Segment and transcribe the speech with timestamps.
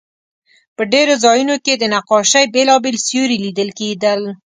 [0.75, 4.21] په ډېرو ځایونو کې د نقاشۍ بېلابېل سیوري لیدل کېدل.